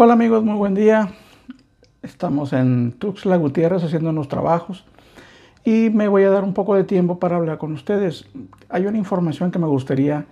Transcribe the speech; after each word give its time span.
Hola 0.00 0.12
amigos, 0.12 0.44
muy 0.44 0.54
buen 0.54 0.76
día. 0.76 1.08
Estamos 2.04 2.52
en 2.52 2.92
Tuxtla 2.92 3.36
Gutiérrez 3.36 3.82
haciendo 3.82 4.10
unos 4.10 4.28
trabajos 4.28 4.84
y 5.64 5.90
me 5.90 6.06
voy 6.06 6.22
a 6.22 6.30
dar 6.30 6.44
un 6.44 6.54
poco 6.54 6.76
de 6.76 6.84
tiempo 6.84 7.18
para 7.18 7.34
hablar 7.34 7.58
con 7.58 7.72
ustedes. 7.72 8.24
Hay 8.68 8.86
una 8.86 8.96
información 8.96 9.50
que 9.50 9.58
me 9.58 9.66
gustaría 9.66 10.26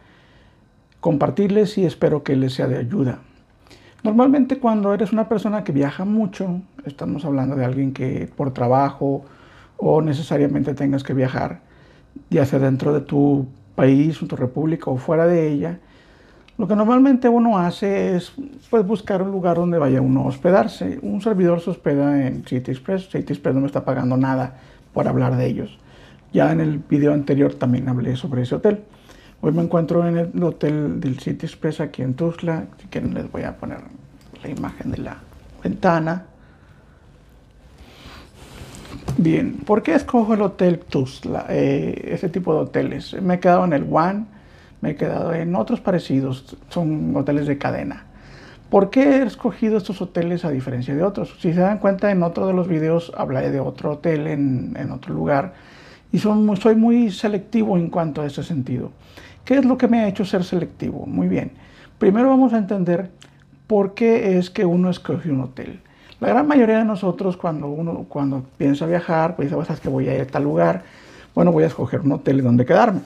compartirles 1.01 1.79
y 1.79 1.85
espero 1.85 2.23
que 2.23 2.37
les 2.37 2.55
sea 2.55 2.69
de 2.69 2.79
ayuda. 2.79 3.19
Normalmente 4.05 4.61
cuando 4.61 4.95
eres 4.95 5.13
una 5.13 5.29
persona 5.29 5.65
que 5.65 5.73
viaja 5.73 6.05
mucho, 6.05 6.61
estamos 6.85 7.25
hablando 7.25 7.57
de 7.57 7.65
alguien 7.65 7.93
que 7.93 8.31
por 8.37 8.53
trabajo 8.53 9.25
o 9.79 10.01
necesariamente 10.01 10.75
tengas 10.75 11.03
que 11.03 11.13
viajar, 11.13 11.63
ya 12.31 12.47
sea 12.47 12.61
dentro 12.61 12.95
de 12.95 13.01
tu 13.01 13.49
país, 13.75 14.21
tu 14.29 14.37
república 14.37 14.93
o 14.93 14.97
fuera 14.97 15.27
de 15.27 15.49
ella, 15.51 15.81
lo 16.59 16.67
que 16.67 16.75
normalmente 16.75 17.29
uno 17.29 17.59
hace 17.59 18.17
es 18.17 18.33
pues, 18.71 18.87
buscar 18.87 19.23
un 19.23 19.31
lugar 19.31 19.57
donde 19.57 19.79
vaya 19.79 20.01
uno 20.01 20.23
a 20.23 20.27
hospedarse. 20.27 20.99
Un 21.03 21.21
servidor 21.21 21.61
se 21.61 21.71
hospeda 21.71 22.27
en 22.27 22.45
City 22.47 22.71
Express. 22.71 23.11
City 23.11 23.35
Express 23.35 23.55
no 23.55 23.61
me 23.61 23.67
está 23.67 23.85
pagando 23.85 24.17
nada 24.17 24.57
por 24.95 25.07
hablar 25.07 25.37
de 25.37 25.47
ellos. 25.47 25.79
Ya 26.33 26.51
en 26.53 26.61
el 26.61 26.79
video 26.79 27.13
anterior 27.13 27.55
también 27.55 27.89
hablé 27.89 28.17
sobre 28.17 28.43
ese 28.43 28.55
hotel. 28.55 28.85
Hoy 29.43 29.53
me 29.53 29.63
encuentro 29.63 30.07
en 30.07 30.17
el 30.17 30.43
hotel 30.43 30.99
del 30.99 31.19
City 31.19 31.45
Express 31.45 31.81
aquí 31.81 32.01
en 32.01 32.15
Tuzla. 32.15 32.65
Si 32.81 32.87
quieren 32.89 33.13
les 33.13 33.31
voy 33.31 33.43
a 33.43 33.55
poner 33.57 33.81
la 34.43 34.49
imagen 34.49 34.93
de 34.93 34.99
la 34.99 35.19
ventana. 35.63 36.25
Bien, 39.19 39.59
¿por 39.59 39.83
qué 39.83 39.95
escojo 39.95 40.33
el 40.33 40.41
hotel 40.41 40.79
Tuzla? 40.79 41.47
Eh, 41.51 42.13
ese 42.13 42.31
tipo 42.31 42.55
de 42.55 42.61
hoteles. 42.61 43.21
Me 43.21 43.35
he 43.35 43.41
quedado 43.41 43.65
en 43.67 43.75
el 43.75 43.87
One 43.91 44.36
me 44.87 44.93
he 44.93 44.95
quedado 44.95 45.35
en 45.35 45.57
otros 45.57 45.81
parecidos, 45.81 46.57
son 46.69 47.17
hoteles 47.17 47.49
de 47.49 47.59
cadena. 47.59 48.05
¿Por 48.71 48.89
qué 48.89 49.17
he 49.17 49.23
escogido 49.25 49.79
estos 49.79 50.01
hoteles 50.01 50.45
a 50.45 50.51
diferencia 50.51 50.95
de 50.95 51.03
otros? 51.03 51.35
Si 51.41 51.53
se 51.53 51.59
dan 51.59 51.79
cuenta, 51.79 52.13
en 52.13 52.23
otro 52.23 52.47
de 52.47 52.53
los 52.53 52.69
videos 52.69 53.13
hablé 53.17 53.51
de 53.51 53.59
otro 53.59 53.95
hotel 53.95 54.29
en, 54.29 54.77
en 54.79 54.93
otro 54.93 55.13
lugar 55.13 55.55
y 56.13 56.19
son, 56.19 56.57
soy 56.57 56.77
muy 56.77 57.11
selectivo 57.11 57.77
en 57.77 57.91
cuanto 57.91 58.23
a 58.23 58.27
ese 58.27 58.45
sentido. 58.45 58.93
¿Qué 59.45 59.59
es 59.59 59.65
lo 59.65 59.77
que 59.77 59.89
me 59.89 59.99
ha 59.99 60.09
hecho 60.09 60.25
ser 60.25 60.45
selectivo? 60.45 61.05
Muy 61.05 61.27
bien. 61.27 61.51
Primero 61.99 62.29
vamos 62.29 62.53
a 62.53 62.59
entender 62.59 63.11
por 63.67 63.95
qué 63.95 64.39
es 64.39 64.51
que 64.51 64.65
uno 64.65 64.89
escoge 64.89 65.33
un 65.33 65.41
hotel. 65.41 65.81
La 66.21 66.29
gran 66.29 66.47
mayoría 66.47 66.79
de 66.79 66.85
nosotros 66.85 67.37
cuando 67.37 67.67
uno 67.67 68.07
cuando 68.09 68.45
piensa 68.57 68.87
viajar, 68.87 69.35
pues 69.35 69.51
dice, 69.51 69.61
pues, 69.61 69.81
que 69.81 69.89
voy 69.89 70.09
a 70.09 70.15
ir 70.15 70.21
a 70.21 70.27
tal 70.27 70.45
lugar, 70.45 70.85
bueno, 71.35 71.51
voy 71.51 71.65
a 71.65 71.67
escoger 71.67 72.03
un 72.03 72.13
hotel 72.13 72.41
donde 72.41 72.65
quedarme. 72.65 73.01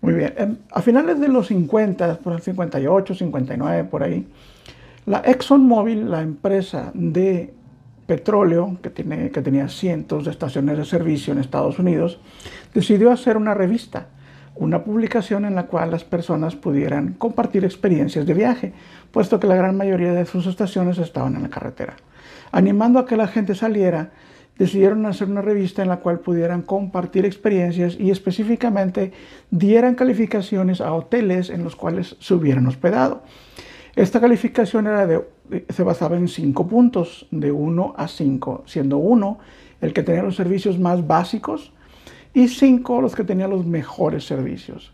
Muy 0.00 0.14
bien. 0.14 0.58
A 0.70 0.82
finales 0.82 1.18
de 1.18 1.28
los 1.28 1.46
50, 1.48 2.18
por 2.18 2.34
el 2.34 2.42
58, 2.42 3.14
59, 3.14 3.84
por 3.84 4.02
ahí, 4.02 4.26
la 5.06 5.18
ExxonMobil, 5.18 6.10
la 6.10 6.22
empresa 6.22 6.90
de 6.94 7.54
petróleo 8.06 8.76
que, 8.82 8.90
tiene, 8.90 9.30
que 9.30 9.42
tenía 9.42 9.68
cientos 9.68 10.24
de 10.24 10.30
estaciones 10.30 10.76
de 10.76 10.84
servicio 10.84 11.32
en 11.32 11.38
Estados 11.38 11.78
Unidos, 11.78 12.20
decidió 12.74 13.10
hacer 13.10 13.36
una 13.36 13.54
revista, 13.54 14.08
una 14.56 14.84
publicación 14.84 15.44
en 15.44 15.54
la 15.54 15.66
cual 15.66 15.90
las 15.90 16.04
personas 16.04 16.54
pudieran 16.54 17.14
compartir 17.14 17.64
experiencias 17.64 18.26
de 18.26 18.34
viaje, 18.34 18.72
puesto 19.10 19.40
que 19.40 19.46
la 19.46 19.56
gran 19.56 19.76
mayoría 19.76 20.12
de 20.12 20.26
sus 20.26 20.46
estaciones 20.46 20.98
estaban 20.98 21.34
en 21.36 21.42
la 21.42 21.48
carretera, 21.48 21.96
animando 22.52 22.98
a 22.98 23.06
que 23.06 23.16
la 23.16 23.26
gente 23.26 23.54
saliera 23.54 24.10
decidieron 24.58 25.04
hacer 25.06 25.28
una 25.28 25.42
revista 25.42 25.82
en 25.82 25.88
la 25.88 25.98
cual 25.98 26.20
pudieran 26.20 26.62
compartir 26.62 27.24
experiencias 27.24 27.96
y 27.98 28.10
específicamente 28.10 29.12
dieran 29.50 29.94
calificaciones 29.94 30.80
a 30.80 30.92
hoteles 30.92 31.50
en 31.50 31.64
los 31.64 31.76
cuales 31.76 32.16
se 32.20 32.34
hubieran 32.34 32.66
hospedado. 32.66 33.22
Esta 33.96 34.20
calificación 34.20 34.86
era 34.86 35.22
se 35.68 35.82
basaba 35.82 36.16
en 36.16 36.28
cinco 36.28 36.66
puntos, 36.66 37.26
de 37.30 37.52
1 37.52 37.94
a 37.96 38.08
5, 38.08 38.64
siendo 38.66 38.98
1 38.98 39.38
el 39.80 39.92
que 39.92 40.02
tenía 40.02 40.22
los 40.22 40.36
servicios 40.36 40.78
más 40.78 41.06
básicos 41.06 41.72
y 42.32 42.48
5 42.48 43.00
los 43.00 43.14
que 43.14 43.24
tenían 43.24 43.50
los 43.50 43.66
mejores 43.66 44.24
servicios. 44.24 44.92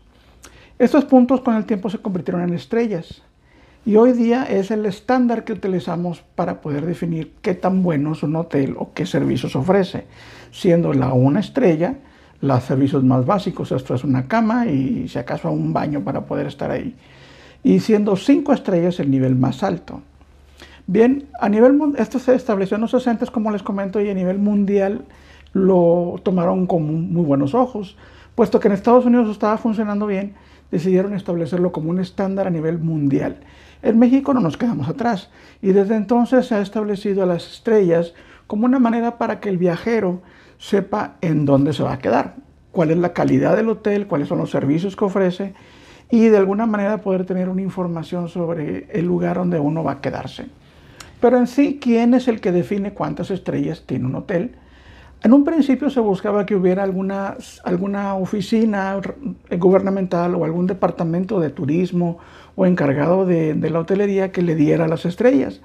Estos 0.77 1.05
puntos 1.05 1.41
con 1.41 1.55
el 1.55 1.65
tiempo 1.65 1.89
se 1.89 1.99
convirtieron 1.99 2.41
en 2.43 2.53
estrellas. 2.53 3.23
Y 3.85 3.95
hoy 3.95 4.13
día 4.13 4.43
es 4.43 4.69
el 4.69 4.85
estándar 4.85 5.43
que 5.43 5.53
utilizamos 5.53 6.23
para 6.35 6.61
poder 6.61 6.85
definir 6.85 7.33
qué 7.41 7.55
tan 7.55 7.81
bueno 7.81 8.13
es 8.13 8.21
un 8.21 8.35
hotel 8.35 8.75
o 8.77 8.93
qué 8.93 9.07
servicios 9.07 9.55
ofrece, 9.55 10.05
siendo 10.51 10.93
la 10.93 11.13
una 11.13 11.39
estrella 11.39 11.95
los 12.41 12.63
servicios 12.63 13.03
más 13.03 13.25
básicos, 13.25 13.71
esto 13.71 13.93
es 13.95 14.03
una 14.03 14.27
cama 14.27 14.65
y 14.65 15.07
si 15.07 15.19
acaso 15.19 15.51
un 15.51 15.73
baño 15.73 16.01
para 16.01 16.25
poder 16.25 16.47
estar 16.47 16.71
ahí, 16.71 16.95
y 17.63 17.79
siendo 17.79 18.15
cinco 18.15 18.51
estrellas 18.51 18.99
el 18.99 19.11
nivel 19.11 19.35
más 19.35 19.63
alto. 19.63 20.01
Bien, 20.87 21.27
a 21.39 21.47
nivel 21.47 21.79
esto 21.97 22.17
se 22.19 22.33
estableció 22.35 22.75
en 22.75 22.81
los 22.81 22.91
60 22.91 23.27
como 23.27 23.51
les 23.51 23.61
comento 23.61 24.01
y 24.01 24.09
a 24.09 24.13
nivel 24.13 24.39
mundial 24.39 25.05
lo 25.53 26.19
tomaron 26.23 26.65
con 26.65 27.13
muy 27.13 27.23
buenos 27.23 27.53
ojos, 27.53 27.95
puesto 28.33 28.59
que 28.59 28.67
en 28.67 28.73
Estados 28.73 29.05
Unidos 29.05 29.29
estaba 29.29 29.57
funcionando 29.57 30.07
bien, 30.07 30.33
decidieron 30.71 31.13
establecerlo 31.13 31.71
como 31.71 31.89
un 31.89 31.99
estándar 31.99 32.47
a 32.47 32.51
nivel 32.51 32.79
mundial. 32.79 33.37
En 33.83 33.99
México 33.99 34.33
no 34.33 34.39
nos 34.39 34.57
quedamos 34.57 34.87
atrás 34.87 35.29
y 35.61 35.71
desde 35.71 35.95
entonces 35.95 36.47
se 36.47 36.55
ha 36.55 36.61
establecido 36.61 37.23
a 37.23 37.25
las 37.25 37.45
estrellas 37.51 38.13
como 38.47 38.65
una 38.65 38.79
manera 38.79 39.17
para 39.17 39.39
que 39.39 39.49
el 39.49 39.57
viajero 39.57 40.21
sepa 40.57 41.15
en 41.21 41.45
dónde 41.45 41.73
se 41.73 41.83
va 41.83 41.93
a 41.93 41.99
quedar, 41.99 42.35
cuál 42.71 42.91
es 42.91 42.97
la 42.97 43.13
calidad 43.13 43.55
del 43.55 43.69
hotel, 43.69 44.07
cuáles 44.07 44.27
son 44.27 44.37
los 44.37 44.51
servicios 44.51 44.95
que 44.95 45.05
ofrece 45.05 45.53
y 46.09 46.27
de 46.27 46.37
alguna 46.37 46.65
manera 46.65 46.99
poder 46.99 47.25
tener 47.25 47.49
una 47.49 47.61
información 47.61 48.27
sobre 48.27 48.87
el 48.91 49.05
lugar 49.05 49.37
donde 49.37 49.59
uno 49.59 49.83
va 49.83 49.93
a 49.93 50.01
quedarse. 50.01 50.47
Pero 51.19 51.37
en 51.37 51.47
sí, 51.47 51.79
¿quién 51.81 52.13
es 52.13 52.27
el 52.27 52.41
que 52.41 52.51
define 52.51 52.93
cuántas 52.93 53.31
estrellas 53.31 53.83
tiene 53.85 54.05
un 54.05 54.15
hotel? 54.15 54.55
En 55.23 55.33
un 55.33 55.43
principio 55.43 55.91
se 55.91 55.99
buscaba 55.99 56.47
que 56.47 56.55
hubiera 56.55 56.81
alguna, 56.81 57.37
alguna 57.63 58.15
oficina 58.15 58.99
gubernamental 59.51 60.33
o 60.33 60.45
algún 60.45 60.65
departamento 60.65 61.39
de 61.39 61.51
turismo 61.51 62.17
o 62.55 62.65
encargado 62.65 63.27
de, 63.27 63.53
la 63.69 63.79
hotelería 63.79 64.31
que 64.31 64.41
le 64.41 64.55
diera 64.55 64.87
las 64.87 65.05
estrellas. 65.05 65.61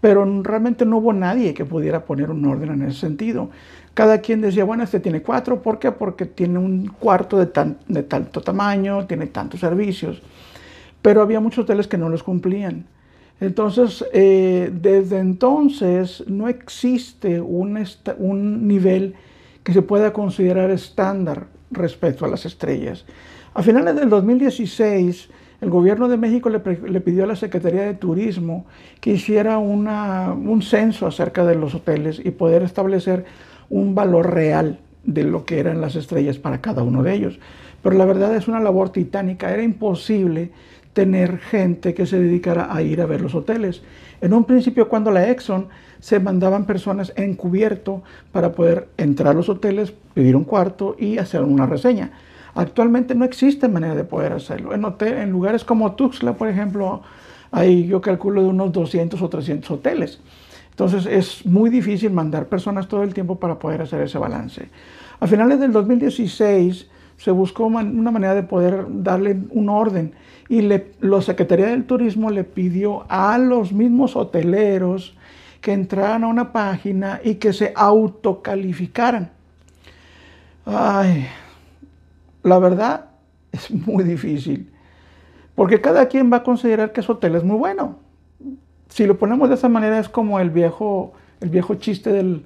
Pero 0.00 0.24
realmente 0.42 0.86
no 0.86 0.98
hubo 0.98 1.12
nadie 1.12 1.52
que 1.52 1.66
pudiera 1.66 2.06
poner 2.06 2.30
un 2.30 2.46
orden 2.46 2.70
en 2.70 2.82
ese 2.82 3.00
sentido. 3.00 3.50
Cada 3.92 4.18
quien 4.22 4.40
decía, 4.40 4.64
bueno, 4.64 4.82
este 4.84 5.00
tiene 5.00 5.20
cuatro, 5.20 5.60
¿por 5.60 5.78
qué? 5.78 5.92
Porque 5.92 6.24
tiene 6.24 6.58
un 6.58 6.86
cuarto 6.88 7.38
de, 7.38 7.46
tan, 7.46 7.76
de 7.86 8.02
tanto 8.04 8.40
tamaño, 8.40 9.06
tiene 9.06 9.26
tantos 9.26 9.60
servicios. 9.60 10.22
Pero 11.02 11.20
había 11.20 11.40
muchos 11.40 11.64
hoteles 11.64 11.88
que 11.88 11.98
no 11.98 12.08
los 12.08 12.22
cumplían. 12.22 12.86
Entonces, 13.40 14.04
eh, 14.12 14.70
desde 14.72 15.18
entonces 15.18 16.24
no 16.26 16.48
existe 16.48 17.40
un, 17.40 17.84
un 18.18 18.68
nivel 18.68 19.14
que 19.62 19.72
se 19.72 19.82
pueda 19.82 20.12
considerar 20.12 20.70
estándar 20.70 21.46
respecto 21.70 22.24
a 22.24 22.28
las 22.28 22.46
estrellas. 22.46 23.04
A 23.54 23.62
finales 23.62 23.96
del 23.96 24.08
2016, 24.08 25.28
el 25.60 25.70
gobierno 25.70 26.08
de 26.08 26.16
México 26.16 26.50
le, 26.50 26.60
pidió 27.00 27.24
a 27.24 27.26
la 27.26 27.36
Secretaría 27.36 27.82
de 27.82 27.94
Turismo 27.94 28.66
que 29.00 29.12
hiciera 29.12 29.58
un 29.58 30.62
censo 30.62 31.06
acerca 31.06 31.44
de 31.44 31.54
los 31.54 31.74
hoteles 31.74 32.20
y 32.22 32.30
poder 32.32 32.62
establecer 32.62 33.24
un 33.70 33.94
valor 33.94 34.34
real 34.34 34.78
de 35.04 35.24
lo 35.24 35.44
que 35.44 35.58
eran 35.58 35.80
las 35.80 35.96
estrellas 35.96 36.38
para 36.38 36.60
cada 36.60 36.82
uno 36.82 37.02
de 37.02 37.14
ellos. 37.14 37.38
Pero 37.82 37.96
la 37.96 38.04
verdad 38.04 38.34
es 38.34 38.48
una 38.48 38.60
labor 38.60 38.90
titánica, 38.90 39.52
era 39.52 39.62
imposible 39.62 40.50
tener 40.92 41.38
gente 41.38 41.92
que 41.92 42.06
se 42.06 42.18
dedicara 42.18 42.74
a 42.74 42.80
ir 42.82 43.00
a 43.00 43.06
ver 43.06 43.20
los 43.20 43.34
hoteles. 43.34 43.82
En 44.20 44.32
un 44.32 44.44
principio, 44.44 44.88
cuando 44.88 45.10
la 45.10 45.28
Exxon 45.28 45.66
se 46.00 46.20
mandaban 46.20 46.66
personas 46.66 47.12
encubierto 47.16 48.02
para 48.32 48.52
poder 48.52 48.88
entrar 48.96 49.32
a 49.32 49.34
los 49.34 49.48
hoteles, 49.48 49.92
pedir 50.14 50.36
un 50.36 50.44
cuarto 50.44 50.96
y 50.98 51.18
hacer 51.18 51.42
una 51.42 51.66
reseña. 51.66 52.12
Actualmente 52.54 53.14
no 53.14 53.24
existe 53.24 53.68
manera 53.68 53.94
de 53.94 54.04
poder 54.04 54.32
hacerlo. 54.32 54.72
En, 54.74 54.84
en 55.00 55.30
lugares 55.30 55.64
como 55.64 55.94
Tuxtla, 55.94 56.34
por 56.34 56.48
ejemplo, 56.48 57.02
hay 57.50 57.86
yo 57.86 58.00
calculo 58.00 58.42
de 58.42 58.48
unos 58.48 58.72
200 58.72 59.20
o 59.20 59.28
300 59.28 59.70
hoteles. 59.70 60.20
Entonces 60.70 61.06
es 61.06 61.46
muy 61.46 61.70
difícil 61.70 62.10
mandar 62.10 62.46
personas 62.46 62.88
todo 62.88 63.02
el 63.02 63.14
tiempo 63.14 63.38
para 63.38 63.58
poder 63.58 63.82
hacer 63.82 64.02
ese 64.02 64.18
balance. 64.18 64.68
A 65.20 65.26
finales 65.26 65.60
del 65.60 65.72
2016 65.72 66.88
se 67.16 67.30
buscó 67.30 67.66
una 67.66 68.10
manera 68.10 68.34
de 68.34 68.42
poder 68.42 68.86
darle 68.88 69.38
un 69.50 69.68
orden 69.68 70.14
y 70.48 70.62
la 70.62 71.22
Secretaría 71.22 71.66
del 71.66 71.84
Turismo 71.84 72.30
le 72.30 72.44
pidió 72.44 73.06
a 73.08 73.38
los 73.38 73.72
mismos 73.72 74.16
hoteleros 74.16 75.16
que 75.60 75.72
entraran 75.72 76.24
a 76.24 76.26
una 76.26 76.52
página 76.52 77.20
y 77.24 77.36
que 77.36 77.52
se 77.52 77.72
autocalificaran. 77.74 79.30
Ay, 80.66 81.26
la 82.42 82.58
verdad 82.58 83.06
es 83.52 83.70
muy 83.70 84.04
difícil, 84.04 84.70
porque 85.54 85.80
cada 85.80 86.06
quien 86.08 86.30
va 86.32 86.38
a 86.38 86.42
considerar 86.42 86.92
que 86.92 87.02
su 87.02 87.12
hotel 87.12 87.36
es 87.36 87.44
muy 87.44 87.56
bueno. 87.56 87.98
Si 88.88 89.06
lo 89.06 89.18
ponemos 89.18 89.48
de 89.48 89.54
esa 89.54 89.68
manera 89.68 89.98
es 89.98 90.08
como 90.08 90.38
el 90.40 90.50
viejo, 90.50 91.14
el 91.40 91.48
viejo 91.48 91.76
chiste 91.76 92.12
del, 92.12 92.44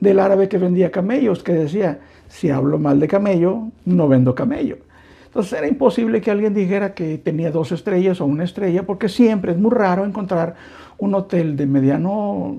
del 0.00 0.20
árabe 0.20 0.48
que 0.48 0.58
vendía 0.58 0.90
camellos, 0.90 1.42
que 1.42 1.52
decía, 1.52 2.00
si 2.28 2.50
hablo 2.50 2.78
mal 2.78 3.00
de 3.00 3.08
camello, 3.08 3.68
no 3.84 4.08
vendo 4.08 4.34
camello. 4.34 4.78
Entonces 5.26 5.52
era 5.52 5.68
imposible 5.68 6.20
que 6.20 6.30
alguien 6.30 6.54
dijera 6.54 6.94
que 6.94 7.18
tenía 7.18 7.50
dos 7.50 7.72
estrellas 7.72 8.20
o 8.20 8.24
una 8.24 8.44
estrella, 8.44 8.84
porque 8.84 9.08
siempre 9.08 9.52
es 9.52 9.58
muy 9.58 9.70
raro 9.70 10.04
encontrar 10.04 10.56
un 10.98 11.14
hotel 11.14 11.56
de 11.56 11.66
mediano 11.66 12.56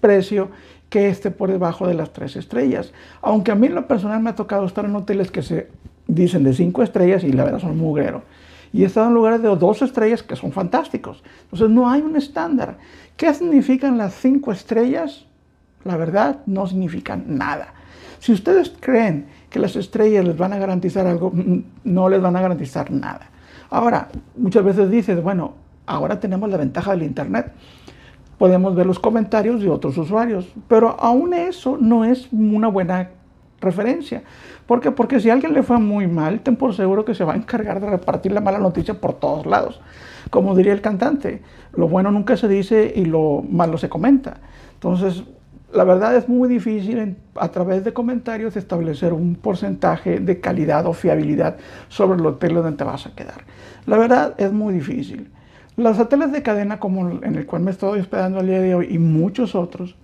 precio 0.00 0.48
que 0.88 1.08
esté 1.08 1.30
por 1.30 1.50
debajo 1.50 1.86
de 1.86 1.94
las 1.94 2.12
tres 2.12 2.36
estrellas. 2.36 2.92
Aunque 3.22 3.50
a 3.50 3.54
mí 3.54 3.66
en 3.66 3.74
lo 3.74 3.88
personal 3.88 4.22
me 4.22 4.30
ha 4.30 4.34
tocado 4.34 4.66
estar 4.66 4.84
en 4.84 4.94
hoteles 4.94 5.30
que 5.30 5.42
se 5.42 5.68
dicen 6.06 6.44
de 6.44 6.52
cinco 6.52 6.82
estrellas 6.82 7.24
y 7.24 7.32
la 7.32 7.44
verdad 7.44 7.60
son 7.60 7.76
mugrero. 7.78 8.22
Y 8.72 8.82
he 8.82 8.86
estado 8.86 9.08
en 9.08 9.14
lugares 9.14 9.42
de 9.42 9.48
dos 9.56 9.82
estrellas 9.82 10.22
que 10.22 10.36
son 10.36 10.52
fantásticos. 10.52 11.22
Entonces 11.44 11.70
no 11.70 11.88
hay 11.88 12.02
un 12.02 12.16
estándar. 12.16 12.78
¿Qué 13.16 13.32
significan 13.34 13.98
las 13.98 14.14
cinco 14.14 14.52
estrellas? 14.52 15.26
La 15.84 15.96
verdad 15.96 16.40
no 16.46 16.66
significan 16.66 17.24
nada. 17.26 17.74
Si 18.18 18.32
ustedes 18.32 18.72
creen 18.78 19.26
que 19.50 19.58
las 19.58 19.74
estrellas 19.76 20.24
les 20.24 20.36
van 20.36 20.52
a 20.52 20.58
garantizar 20.58 21.06
algo, 21.06 21.30
mm, 21.30 21.58
no 21.84 22.08
les 22.08 22.20
van 22.20 22.36
a 22.36 22.40
garantizar 22.40 22.90
nada. 22.90 23.30
Ahora, 23.68 24.08
muchas 24.36 24.64
veces 24.64 24.90
dices, 24.90 25.22
bueno, 25.22 25.54
ahora 25.86 26.20
tenemos 26.20 26.48
la 26.48 26.56
ventaja 26.56 26.92
del 26.92 27.02
Internet. 27.02 27.52
Podemos 28.38 28.74
ver 28.74 28.86
los 28.86 28.98
comentarios 28.98 29.60
de 29.60 29.70
otros 29.70 29.96
usuarios, 29.98 30.52
pero 30.68 30.96
aún 31.00 31.34
eso 31.34 31.78
no 31.80 32.04
es 32.04 32.28
una 32.32 32.68
buena 32.68 33.10
referencia. 33.60 34.22
¿Por 34.66 34.80
qué? 34.80 34.90
Porque 34.90 35.20
si 35.20 35.30
a 35.30 35.32
alguien 35.32 35.54
le 35.54 35.62
fue 35.62 35.78
muy 35.78 36.06
mal, 36.06 36.40
ten 36.40 36.56
por 36.56 36.74
seguro 36.74 37.04
que 37.04 37.14
se 37.14 37.24
va 37.24 37.32
a 37.32 37.36
encargar 37.36 37.80
de 37.80 37.88
repartir 37.88 38.32
la 38.32 38.40
mala 38.40 38.58
noticia 38.58 39.00
por 39.00 39.14
todos 39.14 39.46
lados. 39.46 39.80
Como 40.30 40.54
diría 40.54 40.72
el 40.72 40.80
cantante, 40.80 41.42
lo 41.72 41.88
bueno 41.88 42.10
nunca 42.10 42.36
se 42.36 42.48
dice 42.48 42.92
y 42.94 43.04
lo 43.04 43.42
malo 43.48 43.78
se 43.78 43.88
comenta. 43.88 44.38
Entonces, 44.74 45.24
la 45.72 45.84
verdad 45.84 46.14
es 46.16 46.28
muy 46.28 46.48
difícil 46.48 47.16
a 47.36 47.48
través 47.48 47.84
de 47.84 47.92
comentarios 47.92 48.56
establecer 48.56 49.12
un 49.12 49.34
porcentaje 49.34 50.20
de 50.20 50.40
calidad 50.40 50.86
o 50.86 50.92
fiabilidad 50.92 51.56
sobre 51.88 52.18
el 52.18 52.26
hotel 52.26 52.54
donde 52.54 52.72
te 52.72 52.84
vas 52.84 53.06
a 53.06 53.14
quedar. 53.14 53.44
La 53.86 53.96
verdad 53.96 54.34
es 54.38 54.52
muy 54.52 54.74
difícil. 54.74 55.30
Los 55.76 55.98
hoteles 55.98 56.30
de 56.32 56.42
cadena 56.42 56.78
como 56.78 57.08
en 57.22 57.34
el 57.34 57.46
cual 57.46 57.62
me 57.62 57.70
estoy 57.70 58.00
hospedando 58.00 58.40
el 58.40 58.46
día 58.46 58.60
de 58.60 58.74
hoy 58.74 58.88
y 58.90 58.98
muchos 58.98 59.54
otros 59.54 59.96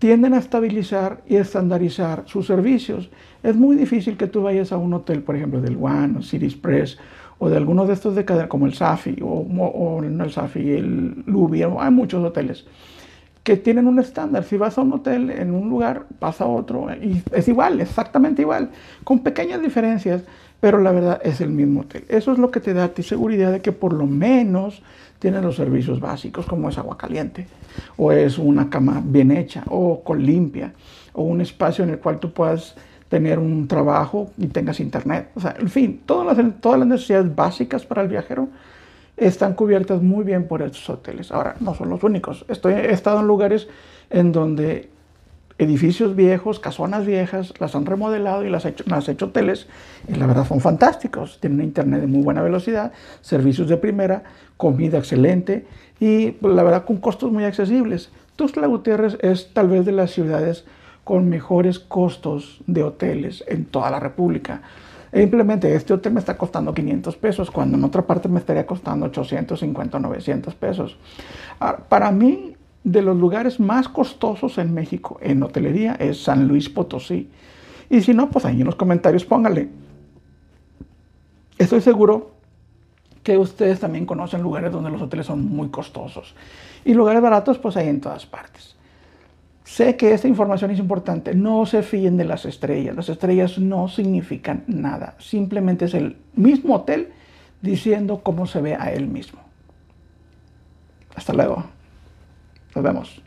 tienden 0.00 0.34
a 0.34 0.38
estabilizar 0.38 1.22
y 1.26 1.36
estandarizar 1.36 2.24
sus 2.26 2.46
servicios. 2.46 3.10
Es 3.42 3.54
muy 3.54 3.76
difícil 3.76 4.16
que 4.16 4.26
tú 4.26 4.42
vayas 4.42 4.72
a 4.72 4.78
un 4.78 4.92
hotel, 4.94 5.22
por 5.22 5.36
ejemplo, 5.36 5.60
del 5.60 5.76
One 5.80 6.18
o 6.18 6.22
City 6.22 6.46
Express 6.46 6.98
o 7.38 7.48
de 7.48 7.56
algunos 7.56 7.86
de 7.86 7.94
estos 7.94 8.16
de 8.16 8.24
cadena 8.24 8.48
como 8.48 8.66
el 8.66 8.74
Safi 8.74 9.16
o, 9.22 9.26
o 9.26 10.02
no 10.02 10.24
el 10.24 10.32
Safi, 10.32 10.72
el 10.72 11.22
Lubi, 11.26 11.62
hay 11.62 11.90
muchos 11.92 12.24
hoteles 12.24 12.66
que 13.48 13.56
tienen 13.56 13.86
un 13.86 13.98
estándar. 13.98 14.44
Si 14.44 14.58
vas 14.58 14.76
a 14.76 14.82
un 14.82 14.92
hotel 14.92 15.30
en 15.30 15.54
un 15.54 15.70
lugar, 15.70 16.04
vas 16.20 16.42
a 16.42 16.44
otro 16.44 16.88
y 16.92 17.22
es 17.32 17.48
igual, 17.48 17.80
exactamente 17.80 18.42
igual, 18.42 18.68
con 19.04 19.20
pequeñas 19.20 19.62
diferencias, 19.62 20.20
pero 20.60 20.76
la 20.76 20.92
verdad 20.92 21.18
es 21.24 21.40
el 21.40 21.48
mismo 21.48 21.80
hotel. 21.80 22.04
Eso 22.10 22.30
es 22.30 22.38
lo 22.38 22.50
que 22.50 22.60
te 22.60 22.74
da 22.74 22.84
a 22.84 22.88
ti 22.88 23.02
seguridad 23.02 23.50
de 23.50 23.62
que 23.62 23.72
por 23.72 23.94
lo 23.94 24.06
menos 24.06 24.82
tienes 25.18 25.42
los 25.42 25.56
servicios 25.56 25.98
básicos 25.98 26.44
como 26.44 26.68
es 26.68 26.76
agua 26.76 26.98
caliente, 26.98 27.46
o 27.96 28.12
es 28.12 28.36
una 28.36 28.68
cama 28.68 29.00
bien 29.02 29.30
hecha, 29.30 29.64
o 29.70 30.04
con 30.04 30.22
limpia, 30.22 30.74
o 31.14 31.22
un 31.22 31.40
espacio 31.40 31.84
en 31.84 31.90
el 31.90 32.00
cual 32.00 32.20
tú 32.20 32.30
puedas 32.34 32.74
tener 33.08 33.38
un 33.38 33.66
trabajo 33.66 34.30
y 34.36 34.48
tengas 34.48 34.78
internet. 34.78 35.30
O 35.36 35.40
sea, 35.40 35.56
en 35.58 35.70
fin, 35.70 36.02
todas 36.04 36.36
las, 36.36 36.60
todas 36.60 36.80
las 36.80 36.88
necesidades 36.88 37.34
básicas 37.34 37.86
para 37.86 38.02
el 38.02 38.08
viajero 38.08 38.50
están 39.18 39.54
cubiertas 39.54 40.02
muy 40.02 40.24
bien 40.24 40.46
por 40.46 40.62
estos 40.62 40.88
hoteles. 40.90 41.32
Ahora, 41.32 41.56
no 41.60 41.74
son 41.74 41.90
los 41.90 42.02
únicos. 42.02 42.44
Estoy, 42.48 42.74
he 42.74 42.92
estado 42.92 43.20
en 43.20 43.26
lugares 43.26 43.68
en 44.10 44.32
donde 44.32 44.88
edificios 45.58 46.14
viejos, 46.14 46.60
casonas 46.60 47.04
viejas, 47.04 47.52
las 47.58 47.74
han 47.74 47.84
remodelado 47.84 48.44
y 48.44 48.50
las, 48.50 48.64
hecho, 48.64 48.84
han 48.90 49.02
hecho 49.08 49.26
hoteles 49.26 49.66
y 50.06 50.14
la 50.14 50.26
verdad 50.26 50.46
son 50.46 50.60
fantásticos. 50.60 51.40
Tienen 51.40 51.62
internet 51.62 52.00
de 52.00 52.06
muy 52.06 52.22
buena 52.22 52.42
velocidad, 52.42 52.92
servicios 53.20 53.68
de 53.68 53.76
primera, 53.76 54.22
comida 54.56 54.98
excelente 54.98 55.66
y 55.98 56.30
pues, 56.32 56.54
la 56.54 56.62
verdad 56.62 56.84
con 56.84 56.98
costos 56.98 57.32
muy 57.32 57.44
accesibles. 57.44 58.10
Tuxtla 58.36 58.68
Gutiérrez 58.68 59.18
es 59.20 59.52
tal 59.52 59.68
vez 59.68 59.84
de 59.84 59.92
las 59.92 60.12
ciudades 60.12 60.64
con 61.02 61.28
mejores 61.28 61.80
costos 61.80 62.60
de 62.66 62.84
hoteles 62.84 63.42
en 63.48 63.64
toda 63.64 63.90
la 63.90 63.98
República. 63.98 64.62
Simplemente 65.12 65.74
este 65.74 65.94
hotel 65.94 66.12
me 66.12 66.20
está 66.20 66.36
costando 66.36 66.74
500 66.74 67.16
pesos, 67.16 67.50
cuando 67.50 67.76
en 67.76 67.84
otra 67.84 68.06
parte 68.06 68.28
me 68.28 68.38
estaría 68.38 68.66
costando 68.66 69.06
850 69.06 69.96
o 69.96 70.00
900 70.00 70.54
pesos. 70.54 70.96
Para 71.88 72.10
mí, 72.12 72.54
de 72.84 73.02
los 73.02 73.16
lugares 73.16 73.58
más 73.58 73.88
costosos 73.88 74.56
en 74.58 74.72
México 74.72 75.18
en 75.20 75.42
hotelería 75.42 75.94
es 75.94 76.22
San 76.22 76.46
Luis 76.46 76.68
Potosí. 76.68 77.28
Y 77.90 78.00
si 78.02 78.14
no, 78.14 78.30
pues 78.30 78.44
ahí 78.44 78.60
en 78.60 78.66
los 78.66 78.76
comentarios 78.76 79.24
póngale. 79.24 79.68
Estoy 81.58 81.80
seguro 81.80 82.30
que 83.22 83.36
ustedes 83.36 83.80
también 83.80 84.06
conocen 84.06 84.42
lugares 84.42 84.72
donde 84.72 84.90
los 84.90 85.02
hoteles 85.02 85.26
son 85.26 85.44
muy 85.44 85.68
costosos. 85.68 86.34
Y 86.84 86.94
lugares 86.94 87.20
baratos, 87.20 87.58
pues 87.58 87.76
hay 87.76 87.88
en 87.88 88.00
todas 88.00 88.24
partes. 88.24 88.76
Sé 89.68 89.96
que 89.96 90.14
esta 90.14 90.26
información 90.26 90.70
es 90.70 90.78
importante. 90.78 91.34
No 91.34 91.66
se 91.66 91.82
fíen 91.82 92.16
de 92.16 92.24
las 92.24 92.46
estrellas. 92.46 92.96
Las 92.96 93.10
estrellas 93.10 93.58
no 93.58 93.86
significan 93.86 94.64
nada. 94.66 95.14
Simplemente 95.18 95.84
es 95.84 95.92
el 95.92 96.16
mismo 96.34 96.76
hotel 96.76 97.12
diciendo 97.60 98.22
cómo 98.22 98.46
se 98.46 98.62
ve 98.62 98.74
a 98.74 98.90
él 98.94 99.06
mismo. 99.06 99.40
Hasta 101.14 101.34
luego. 101.34 101.66
Nos 102.74 102.82
vemos. 102.82 103.22